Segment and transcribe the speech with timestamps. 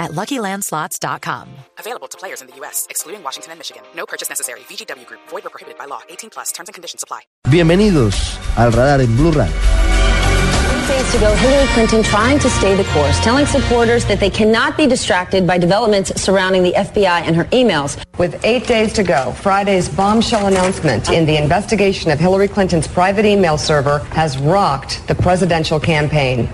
[0.00, 1.48] at LuckyLandSlots.com.
[1.78, 3.84] Available to players in the U.S., excluding Washington and Michigan.
[3.94, 4.60] No purchase necessary.
[4.60, 5.20] VGW Group.
[5.28, 6.00] Void or prohibited by law.
[6.08, 6.50] 18 plus.
[6.50, 7.20] Terms and conditions apply.
[7.48, 9.80] Bienvenidos al Radar en Blue Radio.
[10.90, 14.76] days to go, Hillary Clinton trying to stay the course, telling supporters that they cannot
[14.76, 18.02] be distracted by developments surrounding the FBI and her emails.
[18.18, 23.24] With eight days to go, Friday's bombshell announcement in the investigation of Hillary Clinton's private
[23.24, 26.48] email server has rocked the presidential campaign.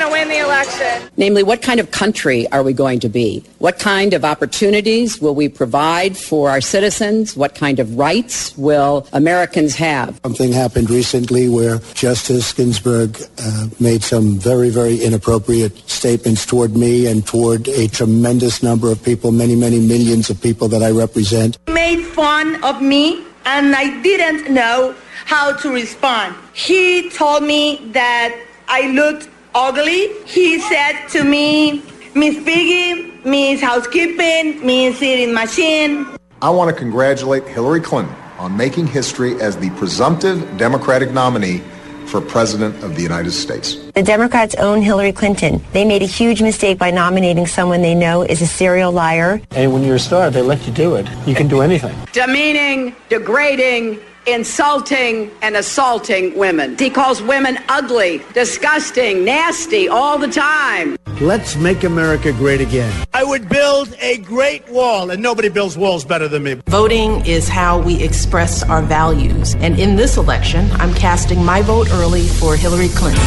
[0.00, 1.10] Going to win the election?
[1.16, 3.44] Namely, what kind of country are we going to be?
[3.58, 7.36] What kind of opportunities will we provide for our citizens?
[7.36, 10.18] What kind of rights will Americans have?
[10.22, 17.06] Something happened recently where Justice Ginsburg uh, made some very, very inappropriate statements toward me
[17.06, 21.58] and toward a tremendous number of people, many, many millions of people that I represent.
[21.68, 24.94] made fun of me and I didn't know
[25.26, 26.34] how to respond.
[26.52, 28.34] He told me that
[28.68, 30.12] I looked ugly.
[30.24, 31.82] He said to me,
[32.14, 36.06] Miss Piggy, Miss Housekeeping, Miss Eating Machine.
[36.42, 41.62] I want to congratulate Hillary Clinton on making history as the presumptive Democratic nominee
[42.06, 43.76] for President of the United States.
[43.94, 45.62] The Democrats own Hillary Clinton.
[45.72, 49.40] They made a huge mistake by nominating someone they know is a serial liar.
[49.52, 51.06] And when you're a star, they let you do it.
[51.26, 51.94] You can do anything.
[52.12, 56.76] Demeaning, degrading, insulting, and assaulting women.
[56.78, 60.96] He calls women ugly, disgusting, nasty all the time.
[61.20, 62.92] Let's make America great again.
[63.12, 66.54] I would build a great wall, and nobody builds walls better than me.
[66.66, 69.54] Voting is how we express our values.
[69.56, 73.22] And in this election, I'm casting my vote early for Hillary Clinton.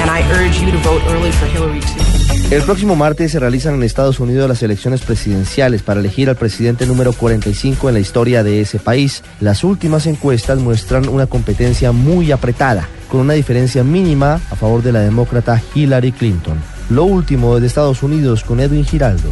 [0.00, 2.09] And I urge you to vote early for Hillary too.
[2.50, 6.84] El próximo martes se realizan en Estados Unidos las elecciones presidenciales para elegir al presidente
[6.84, 9.22] número 45 en la historia de ese país.
[9.38, 14.90] Las últimas encuestas muestran una competencia muy apretada, con una diferencia mínima a favor de
[14.90, 16.58] la demócrata Hillary Clinton.
[16.88, 19.30] Lo último desde Estados Unidos con Edwin Giraldo.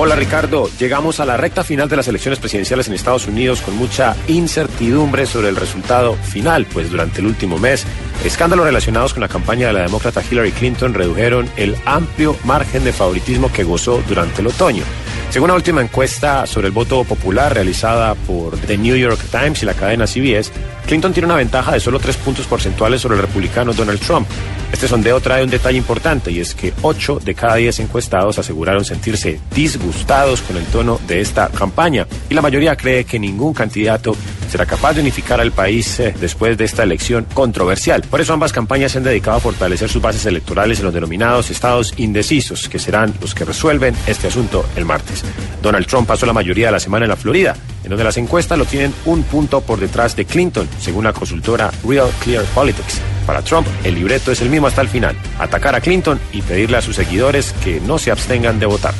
[0.00, 3.76] Hola Ricardo, llegamos a la recta final de las elecciones presidenciales en Estados Unidos con
[3.76, 7.84] mucha incertidumbre sobre el resultado final, pues durante el último mes
[8.24, 12.92] escándalos relacionados con la campaña de la demócrata Hillary Clinton redujeron el amplio margen de
[12.92, 14.82] favoritismo que gozó durante el otoño.
[15.30, 19.66] Según la última encuesta sobre el voto popular realizada por The New York Times y
[19.66, 20.50] la cadena CBS,
[20.86, 24.26] Clinton tiene una ventaja de solo tres puntos porcentuales sobre el republicano Donald Trump.
[24.72, 28.84] Este sondeo trae un detalle importante y es que 8 de cada 10 encuestados aseguraron
[28.84, 34.14] sentirse disgustados con el tono de esta campaña y la mayoría cree que ningún candidato
[34.48, 38.02] será capaz de unificar al país eh, después de esta elección controversial.
[38.02, 41.50] Por eso ambas campañas se han dedicado a fortalecer sus bases electorales en los denominados
[41.50, 45.22] estados indecisos, que serán los que resuelven este asunto el martes.
[45.62, 48.58] Donald Trump pasó la mayoría de la semana en la Florida, en donde las encuestas
[48.58, 53.00] lo tienen un punto por detrás de Clinton, según la consultora Real Clear Politics.
[53.28, 56.78] Para Trump, el libreto es el mismo hasta el final, atacar a Clinton y pedirle
[56.78, 58.94] a sus seguidores que no se abstengan de votar.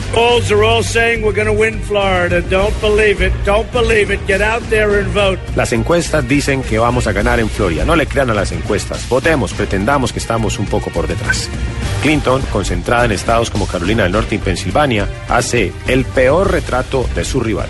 [5.56, 7.86] Las encuestas dicen que vamos a ganar en Florida.
[7.86, 9.08] No le crean a las encuestas.
[9.08, 11.48] Votemos, pretendamos que estamos un poco por detrás.
[12.02, 17.24] Clinton, concentrada en estados como Carolina del Norte y Pensilvania, hace el peor retrato de
[17.24, 17.68] su rival.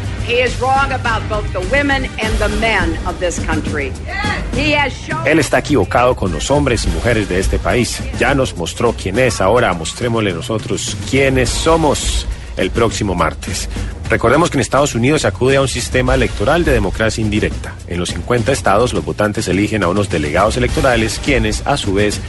[5.25, 8.03] Él está equivocado con los hombres y mujeres de este país.
[8.19, 12.27] Ya nos mostró quién es, ahora mostrémosle nosotros quiénes somos
[12.59, 13.71] el próximo martes.
[14.11, 17.75] Recordemos que en Estados Unidos se acude a un sistema electoral de democracia indirecta.
[17.87, 22.21] En los 50 estados los votantes eligen a unos delegados electorales quienes, a su vez,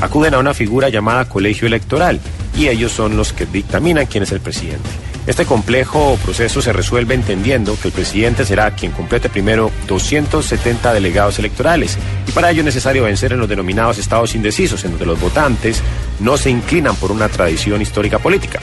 [0.00, 2.18] acuden a una figura llamada colegio electoral
[2.56, 4.88] y ellos son los que dictaminan quién es el presidente.
[5.26, 11.38] Este complejo proceso se resuelve entendiendo que el presidente será quien complete primero 270 delegados
[11.38, 11.96] electorales
[12.26, 15.80] y para ello es necesario vencer en los denominados estados indecisos, en donde los votantes
[16.18, 18.58] no se inclinan por una tradición histórica política.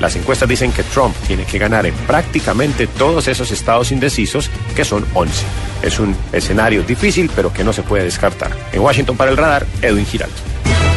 [0.00, 4.84] Las encuestas dicen que Trump tiene que ganar en prácticamente todos esos estados indecisos, que
[4.84, 5.44] son 11.
[5.82, 8.50] Es un escenario difícil, pero que no se puede descartar.
[8.72, 10.36] En Washington para el radar, Edwin Giraldo.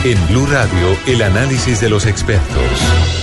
[0.06, 3.23] En Blue Radio, el análisis de los expertos.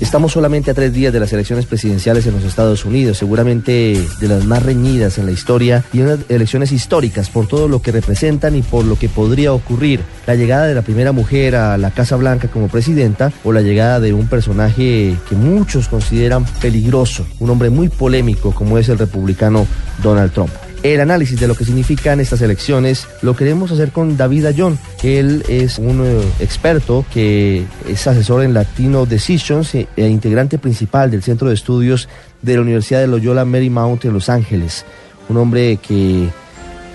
[0.00, 4.28] Estamos solamente a tres días de las elecciones presidenciales en los Estados Unidos, seguramente de
[4.28, 8.54] las más reñidas en la historia y unas elecciones históricas por todo lo que representan
[8.56, 10.00] y por lo que podría ocurrir.
[10.26, 14.00] La llegada de la primera mujer a la Casa Blanca como presidenta o la llegada
[14.00, 19.66] de un personaje que muchos consideran peligroso, un hombre muy polémico como es el republicano
[20.02, 20.50] Donald Trump.
[20.84, 24.78] El análisis de lo que significan estas elecciones lo queremos hacer con David Ayón.
[25.02, 31.10] Él es un eh, experto que es asesor en Latino Decisions e, e integrante principal
[31.10, 32.06] del Centro de Estudios
[32.42, 34.84] de la Universidad de Loyola Marymount en Los Ángeles.
[35.30, 36.28] Un hombre que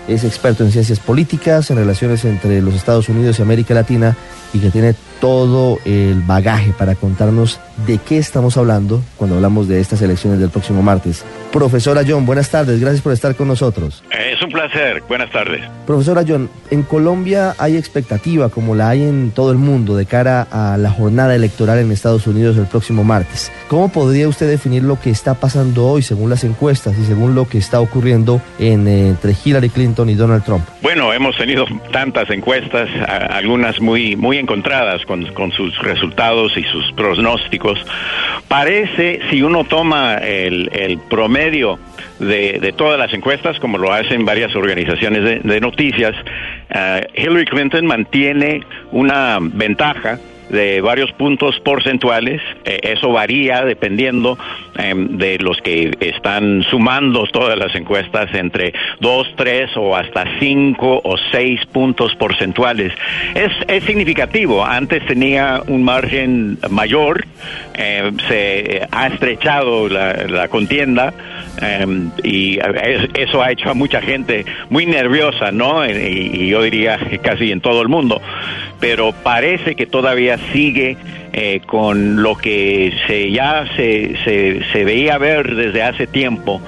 [0.07, 4.15] es experto en ciencias políticas, en relaciones entre los Estados Unidos y América Latina
[4.53, 9.79] y que tiene todo el bagaje para contarnos de qué estamos hablando cuando hablamos de
[9.79, 11.25] estas elecciones del próximo martes.
[11.51, 14.03] Profesora John, buenas tardes, gracias por estar con nosotros.
[14.11, 15.61] Es un placer, buenas tardes.
[15.87, 20.47] Profesora John, en Colombia hay expectativa, como la hay en todo el mundo, de cara
[20.51, 23.51] a la jornada electoral en Estados Unidos el próximo martes.
[23.67, 27.47] ¿Cómo podría usted definir lo que está pasando hoy según las encuestas y según lo
[27.47, 30.63] que está ocurriendo en, eh, entre Hillary Clinton y Donald Trump?
[30.81, 32.89] Bueno, hemos tenido tantas encuestas,
[33.29, 37.83] algunas muy, muy encontradas con, con sus resultados y sus pronósticos.
[38.47, 41.79] Parece, si uno toma el, promedio
[42.19, 46.13] de, de, todas las encuestas, como lo hacen varias organizaciones de, de noticias,
[46.69, 48.61] uh, Hillary Clinton mantiene
[48.91, 52.41] una ventaja de varios puntos porcentuales.
[52.65, 54.37] Eh, eso varía dependiendo
[54.77, 61.01] eh, de los que están sumando todas las encuestas entre dos, tres o hasta cinco
[61.03, 62.93] o seis puntos porcentuales.
[63.35, 64.65] Es, es significativo.
[64.65, 67.25] Antes tenía un margen mayor,
[67.75, 71.13] eh, se ha estrechado la, la contienda
[72.23, 72.57] y
[73.15, 75.85] eso ha hecho a mucha gente muy nerviosa, ¿no?
[75.85, 78.21] Y, y yo diría casi en todo el mundo.
[78.79, 80.97] Pero parece que todavía sigue
[81.33, 84.15] eh, con lo que se ya se,
[84.71, 86.61] se, veía ver desde hace tiempo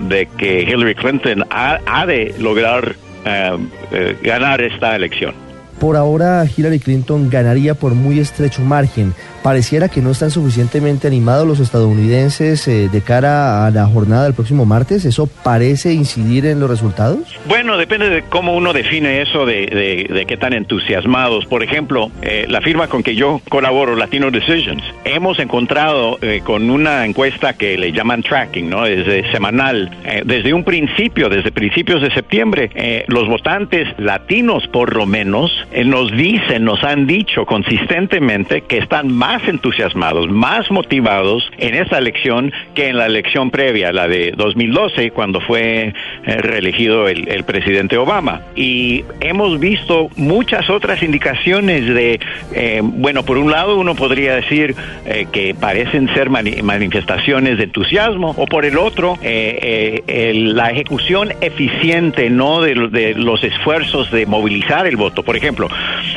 [0.00, 2.94] de que Hillary Clinton ha, ha de lograr
[3.24, 3.56] eh,
[3.92, 5.47] eh, ganar esta elección.
[5.80, 9.14] Por ahora Hillary Clinton ganaría por muy estrecho margen.
[9.44, 14.34] Pareciera que no están suficientemente animados los estadounidenses eh, de cara a la jornada del
[14.34, 15.04] próximo martes.
[15.04, 17.38] ¿Eso parece incidir en los resultados?
[17.46, 21.46] Bueno, depende de cómo uno define eso de, de, qué tan entusiasmados.
[21.46, 26.68] Por ejemplo, eh, la firma con que yo colaboro, Latino Decisions, hemos encontrado eh, con
[26.68, 28.82] una encuesta que le llaman tracking, ¿no?
[28.82, 35.06] Desde semanal, eh, desde un principio, desde principios de septiembre, los votantes latinos por lo
[35.06, 35.52] menos
[35.84, 42.52] nos dicen, nos han dicho consistentemente que están más entusiasmados, más motivados en esta elección
[42.74, 45.92] que en la elección previa, la de 2012, cuando fue
[46.24, 48.42] eh, reelegido el, el, presidente Obama.
[48.54, 52.20] Y hemos visto muchas otras indicaciones de,
[52.52, 54.74] eh, bueno, por un lado uno podría decir
[55.06, 60.70] eh, que parecen ser mani manifestaciones de entusiasmo, o por el otro, eh, el, la
[60.70, 62.74] ejecución eficiente, ¿no?, de,
[63.14, 65.22] los esfuerzos de movilizar el voto.
[65.22, 65.57] Por ejemplo,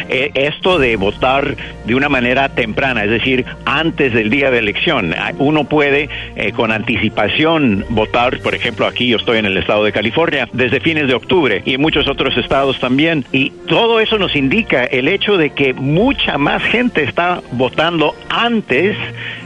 [0.09, 1.55] esto de votar
[1.85, 5.15] de una manera temprana, es decir, antes del día de elección.
[5.37, 9.91] Uno puede eh, con anticipación votar, por ejemplo, aquí yo estoy en el estado de
[9.91, 13.25] California, desde fines de octubre y en muchos otros estados también.
[13.31, 18.95] Y todo eso nos indica el hecho de que mucha más gente está votando antes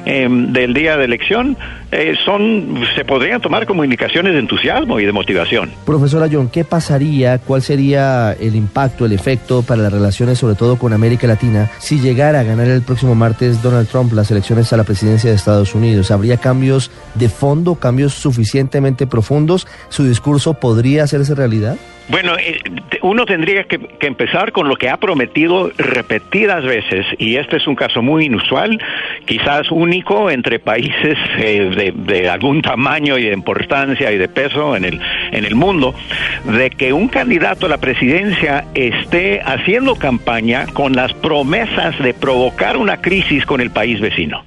[0.06, 1.58] eh, del día de elección.
[1.98, 5.72] Eh, son, se podrían tomar como indicaciones de entusiasmo y de motivación.
[5.86, 10.78] Profesora John, ¿qué pasaría, cuál sería el impacto, el efecto para las relaciones, sobre todo
[10.78, 14.78] con América Latina, si llegara a ganar el próximo martes Donald Trump las elecciones a
[14.78, 16.12] la presidencia de Estados Unidos?
[16.12, 19.66] ¿Habría cambios de fondo, cambios suficientemente profundos?
[19.88, 21.78] ¿Su discurso podría hacerse realidad?
[22.08, 22.60] Bueno, eh,
[23.02, 27.76] uno tendría que, empezar con lo que ha prometido repetidas veces, y este es un
[27.76, 28.80] caso muy inusual,
[29.26, 34.76] quizás único entre países eh, de, de, algún tamaño y de importancia y de peso
[34.76, 35.02] en el,
[35.36, 35.94] en el mundo,
[36.46, 42.78] de que un candidato a la presidencia esté haciendo campaña con las promesas de provocar
[42.78, 44.44] una crisis con el país vecino.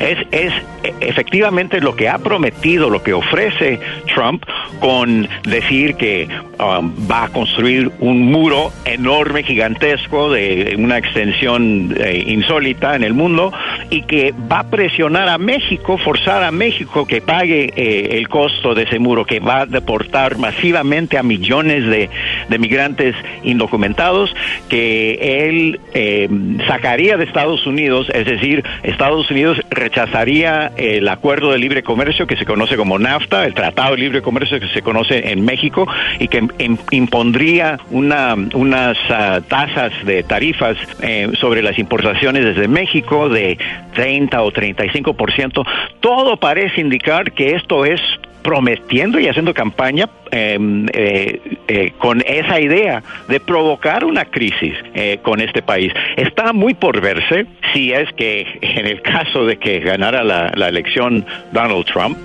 [0.00, 0.52] Es, es
[1.00, 3.80] efectivamente lo que ha prometido, lo que ofrece
[4.14, 4.44] Trump
[4.80, 6.28] con decir que
[6.58, 13.14] um, va a construir un muro enorme, gigantesco, de una extensión eh, insólita en el
[13.14, 13.52] mundo
[13.90, 18.74] y que va a presionar a México, forzar a México que pague eh, el costo
[18.74, 22.10] de ese muro, que va a deportar masivamente a millones de,
[22.58, 23.14] migrantes
[23.44, 24.34] indocumentados,
[24.68, 26.28] que él eh,
[26.66, 32.36] sacaría de Estados Unidos, es decir, Estados Unidos rechazaría el acuerdo de libre comercio que
[32.36, 35.86] se conoce como NAFTA, el Tratado de Libre Comercio que se conoce en México
[36.18, 42.68] y que im- impondría una, unas ah, tasas de tarifas eh, sobre las importaciones desde
[42.68, 43.58] México de
[43.94, 45.66] 30 o 35%.
[46.00, 48.00] Todo parece indicar que esto es
[48.46, 50.56] prometiendo y haciendo campaña eh,
[50.92, 55.92] eh, eh, con esa idea de provocar una crisis eh, con este país.
[56.16, 60.68] Está muy por verse si es que en el caso de que ganara la, la
[60.68, 62.16] elección Donald Trump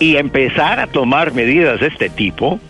[0.00, 2.60] y empezar a tomar medidas de este tipo,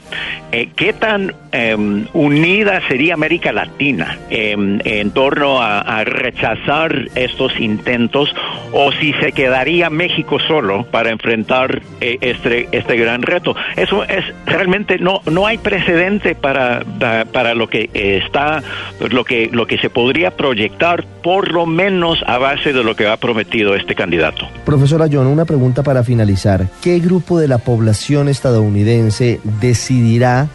[0.53, 1.77] eh, ¿qué tan eh,
[2.15, 8.35] unida sería América Latina eh, en torno a, rechazar estos intentos
[8.73, 13.55] o si se quedaría México solo para enfrentar eh, este, este gran reto?
[13.77, 16.83] Eso es realmente no no hay precedente para
[17.33, 18.63] para lo que está
[18.99, 23.07] lo que lo que se podría proyectar por lo menos a base de lo que
[23.07, 24.47] ha prometido este candidato.
[24.65, 26.69] Profesora John, una pregunta para finalizar.
[26.83, 29.41] ¿Qué grupo de la población estadounidense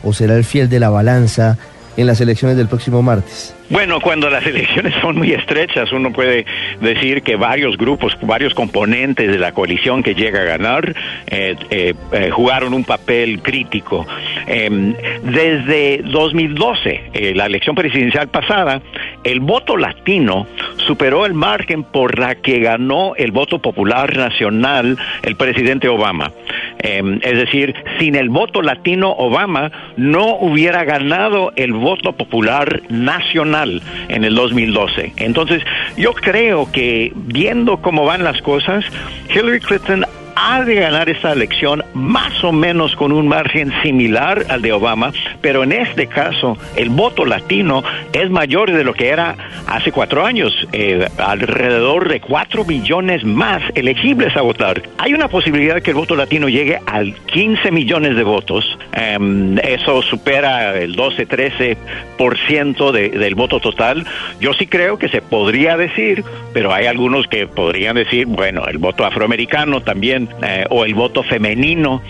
[0.04, 1.58] o será el fiel de la balanza
[1.98, 3.54] en las elecciones del próximo martes?
[3.70, 6.46] Bueno, cuando las elecciones son muy estrechas, uno puede
[6.82, 10.96] decir que varios grupos, varios componentes de la coalición que llega a ganar
[11.28, 14.08] eh, eh, eh, jugaron un papel crítico.
[14.48, 18.82] Eh, desde 2012, eh, la elección presidencial pasada,
[19.30, 20.48] el voto latino
[20.88, 26.32] superó el margen por la que ganó el voto popular nacional el presidente Obama.
[26.80, 33.84] Eh, es decir, sin el voto latino, Obama no hubiera ganado el voto popular nacional
[34.08, 35.14] en el 2012.
[35.18, 35.62] Entonces,
[35.96, 38.84] yo creo que viendo cómo van las cosas,
[39.30, 40.06] Hillary Clinton
[40.42, 45.12] ha de ganar esta elección más o menos con un margen similar al de Obama,
[45.42, 49.36] pero en este caso el voto latino es mayor de lo que era
[49.68, 54.82] hace cuatro años, eh, alrededor de cuatro millones más elegibles a votar.
[54.98, 60.02] Hay una posibilidad que el voto latino llegue al 15 millones de votos, Em, eso
[60.02, 64.06] supera el 12-13% de, del voto total.
[64.40, 68.78] Yo sí creo que se podría decir, pero hay algunos que podrían decir, bueno, el
[68.78, 72.02] voto afroamericano también, eh, o el voto femenino.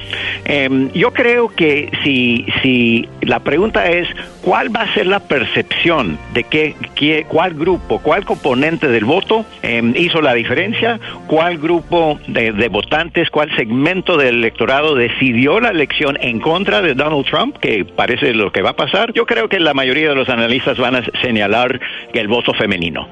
[0.45, 4.07] Em, yo creo que si, si la pregunta es,
[4.41, 9.45] ¿cuál va a ser la percepción de qué, qué- cuál grupo, cuál componente del voto
[9.61, 10.99] em, hizo la diferencia?
[11.27, 16.93] ¿Cuál grupo de, de votantes, cuál segmento del electorado decidió la elección en contra de
[16.93, 19.13] Donald Trump, que parece lo que va a pasar?
[19.13, 21.79] Yo creo que la mayoría de los analistas van a señalar
[22.13, 23.07] el voto femenino,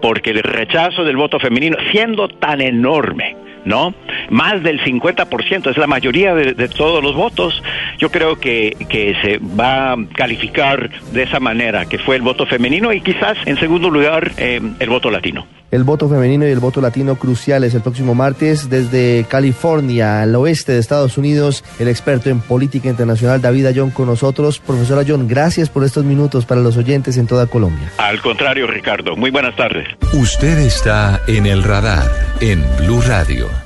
[0.00, 3.94] porque el rechazo del voto femenino, siendo tan enorme, ¿no?
[4.30, 7.62] Más del 50%, es la mayoría de, todos los votos.
[7.98, 12.46] Yo creo que, que se va a calificar de esa manera, que fue el voto
[12.46, 15.46] femenino y quizás en segundo lugar eh, el voto latino.
[15.72, 20.72] El voto femenino y el voto latino cruciales el próximo martes desde California, al oeste
[20.72, 21.64] de Estados Unidos.
[21.78, 24.58] El experto en política internacional David Ayón con nosotros.
[24.58, 27.90] Profesora Ayón, gracias por estos minutos para los oyentes en toda Colombia.
[27.96, 29.88] Al contrario, Ricardo, muy buenas tardes.
[30.12, 32.04] Usted está en el radar
[32.40, 33.62] en Blue Radio.